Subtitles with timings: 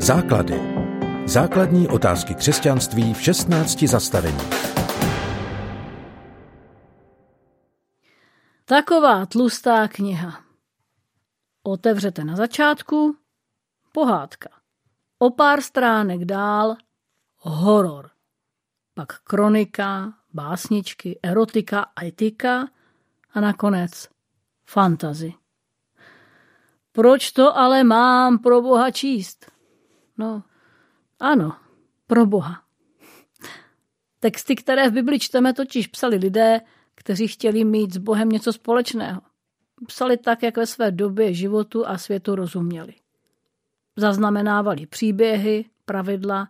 [0.00, 0.60] Základy.
[1.26, 4.38] Základní otázky křesťanství v 16 zastavení.
[8.64, 10.40] Taková tlustá kniha.
[11.62, 13.16] Otevřete na začátku,
[13.92, 14.48] pohádka.
[15.18, 16.76] O pár stránek dál
[17.38, 18.10] horor.
[18.94, 22.68] Pak kronika, básničky, erotika, etika
[23.34, 24.08] a nakonec
[24.66, 25.32] fantazy.
[26.92, 29.57] Proč to ale mám pro Boha číst?
[30.18, 30.42] No,
[31.20, 31.56] ano,
[32.06, 32.62] pro Boha.
[34.20, 36.60] Texty, které v Bibli čteme, totiž psali lidé,
[36.94, 39.20] kteří chtěli mít s Bohem něco společného.
[39.86, 42.94] Psali tak, jak ve své době životu a světu rozuměli.
[43.96, 46.48] Zaznamenávali příběhy, pravidla,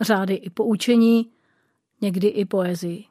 [0.00, 1.32] řády i poučení,
[2.00, 3.04] někdy i poezii.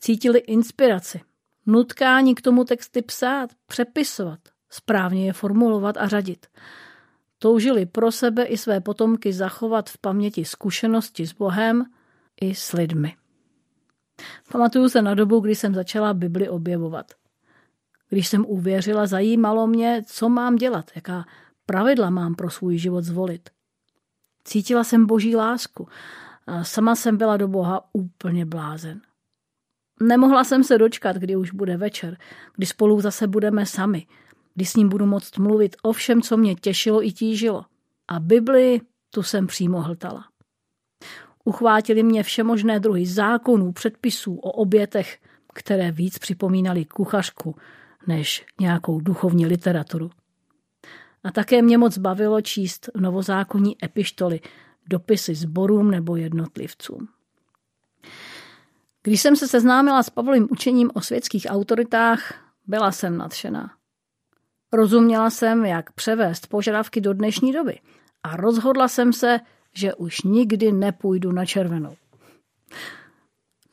[0.00, 1.20] Cítili inspiraci,
[1.66, 4.40] nutkání k tomu texty psát, přepisovat,
[4.70, 6.46] správně je formulovat a řadit.
[7.42, 11.84] Toužili pro sebe i své potomky zachovat v paměti zkušenosti s Bohem
[12.40, 13.16] i s lidmi.
[14.52, 17.06] Pamatuju se na dobu, kdy jsem začala Bibli objevovat.
[18.08, 21.24] Když jsem uvěřila, zajímalo mě, co mám dělat, jaká
[21.66, 23.50] pravidla mám pro svůj život zvolit.
[24.44, 25.88] Cítila jsem boží lásku
[26.46, 29.00] a sama jsem byla do Boha úplně blázen.
[30.02, 32.16] Nemohla jsem se dočkat, kdy už bude večer,
[32.56, 34.06] kdy spolu zase budeme sami,
[34.54, 37.64] kdy s ním budu moct mluvit o všem, co mě těšilo i tížilo.
[38.08, 40.24] A Bibli tu jsem přímo hltala.
[41.44, 45.18] Uchvátili mě všemožné druhy zákonů, předpisů o obětech,
[45.54, 47.56] které víc připomínaly kuchařku
[48.06, 50.10] než nějakou duchovní literaturu.
[51.24, 54.40] A také mě moc bavilo číst novozákonní epištoly,
[54.86, 57.08] dopisy zborům nebo jednotlivcům.
[59.02, 62.34] Když jsem se seznámila s Pavlovým učením o světských autoritách,
[62.66, 63.70] byla jsem nadšená.
[64.72, 67.80] Rozuměla jsem, jak převést požadavky do dnešní doby
[68.22, 69.40] a rozhodla jsem se,
[69.74, 71.96] že už nikdy nepůjdu na červenou.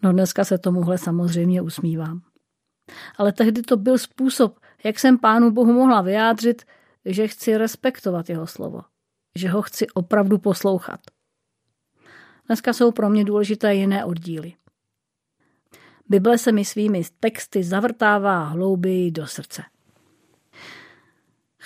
[0.03, 2.21] No dneska se tomuhle samozřejmě usmívám.
[3.17, 6.63] Ale tehdy to byl způsob, jak jsem pánu Bohu mohla vyjádřit,
[7.05, 8.81] že chci respektovat jeho slovo,
[9.35, 10.99] že ho chci opravdu poslouchat.
[12.47, 14.53] Dneska jsou pro mě důležité jiné oddíly.
[16.09, 19.63] Bible se mi svými texty zavrtává hlouběji do srdce.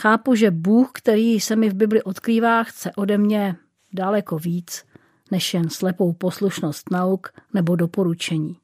[0.03, 3.56] Chápu, že Bůh, který se mi v Bibli odkrývá, chce ode mě
[3.94, 4.86] daleko víc,
[5.31, 8.58] než jen slepou poslušnost nauk nebo doporučení.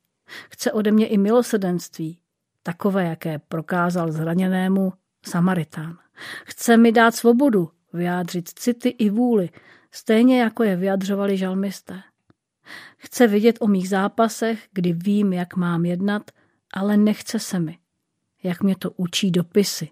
[0.49, 2.19] Chce ode mě i milosedenství,
[2.63, 4.93] takové, jaké prokázal zraněnému
[5.25, 5.97] Samaritán.
[6.45, 9.49] Chce mi dát svobodu, vyjádřit city i vůli,
[9.91, 12.01] stejně jako je vyjadřovali žalmisté.
[12.97, 16.31] Chce vidět o mých zápasech, kdy vím, jak mám jednat,
[16.73, 17.77] ale nechce se mi,
[18.43, 19.89] jak mě to učí dopisy,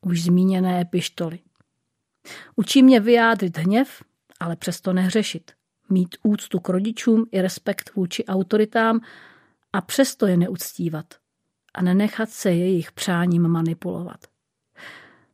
[0.00, 1.38] už zmíněné epištoly.
[2.56, 4.02] Učí mě vyjádřit hněv,
[4.40, 5.52] ale přesto nehřešit.
[5.90, 9.00] Mít úctu k rodičům i respekt vůči autoritám
[9.72, 11.14] a přesto je neuctívat
[11.74, 14.26] a nenechat se jejich přáním manipulovat.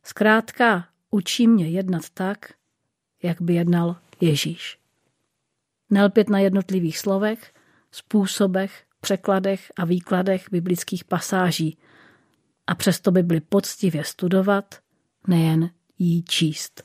[0.03, 2.53] Zkrátka učí mě jednat tak,
[3.23, 4.79] jak by jednal Ježíš.
[5.89, 7.53] Nelpět na jednotlivých slovech,
[7.91, 11.77] způsobech, překladech a výkladech biblických pasáží
[12.67, 14.75] a přesto Bibli poctivě studovat,
[15.27, 16.83] nejen jí číst.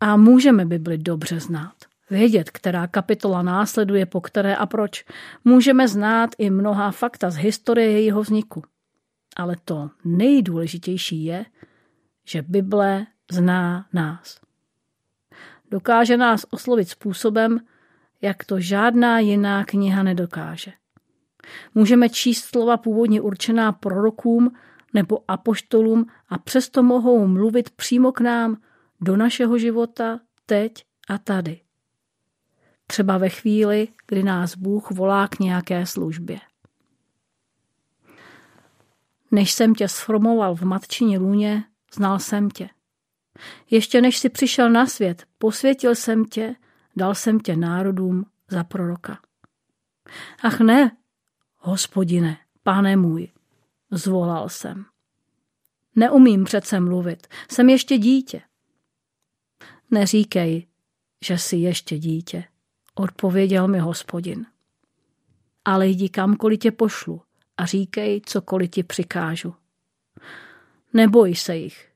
[0.00, 1.74] A můžeme Bibli dobře znát.
[2.10, 5.04] Vědět, která kapitola následuje po které a proč.
[5.44, 8.62] Můžeme znát i mnoha fakta z historie jejího vzniku.
[9.36, 11.46] Ale to nejdůležitější je,
[12.24, 14.40] že Bible zná nás.
[15.70, 17.60] Dokáže nás oslovit způsobem,
[18.22, 20.72] jak to žádná jiná kniha nedokáže.
[21.74, 24.52] Můžeme číst slova původně určená prorokům
[24.94, 28.56] nebo apoštolům a přesto mohou mluvit přímo k nám
[29.00, 31.60] do našeho života teď a tady.
[32.86, 36.38] Třeba ve chvíli, kdy nás Bůh volá k nějaké službě.
[39.30, 41.64] Než jsem tě sformoval v matčině lůně,
[41.94, 42.68] znal jsem tě.
[43.70, 46.54] Ještě než jsi přišel na svět, posvětil jsem tě,
[46.96, 49.18] dal jsem tě národům za proroka.
[50.42, 50.96] Ach ne,
[51.66, 53.28] hospodine, pane můj,
[53.90, 54.84] zvolal jsem.
[55.96, 58.42] Neumím přece mluvit, jsem ještě dítě.
[59.90, 60.66] Neříkej,
[61.24, 62.44] že jsi ještě dítě,
[62.94, 64.46] odpověděl mi hospodin.
[65.64, 67.22] Ale jdi kamkoliv tě pošlu
[67.56, 69.54] a říkej, cokoliv ti přikážu.
[70.92, 71.92] Neboj se jich,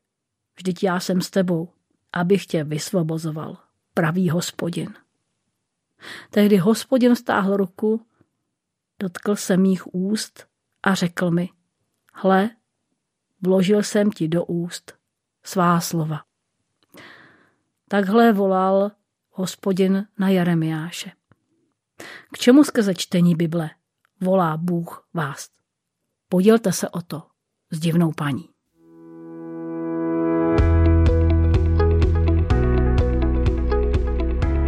[0.56, 1.69] vždyť já jsem s tebou,
[2.12, 3.56] abych tě vysvobozoval,
[3.94, 4.94] pravý hospodin.
[6.31, 8.06] Tehdy hospodin stáhl ruku,
[9.00, 10.47] dotkl se mých úst
[10.82, 11.49] a řekl mi,
[12.12, 12.50] hle,
[13.43, 14.99] vložil jsem ti do úst
[15.43, 16.25] svá slova.
[17.88, 18.91] Takhle volal
[19.31, 21.12] hospodin na Jeremiáše.
[22.32, 23.70] K čemu skrze čtení Bible
[24.20, 25.49] volá Bůh vás?
[26.29, 27.23] Podělte se o to
[27.70, 28.49] s divnou paní.